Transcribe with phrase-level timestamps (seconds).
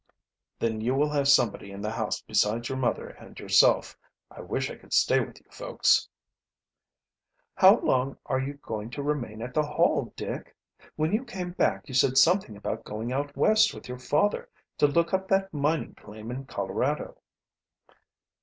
[0.57, 3.95] "Then you will have somebody in the house besides your mother and yourself.
[4.31, 6.09] I wish I could stay with you folks."
[7.53, 10.55] "How long are you going to remain at the Hall, Dick?
[10.95, 14.87] When you came back you said something about going out West with your father to
[14.87, 17.19] look up that mining claim in Colorado."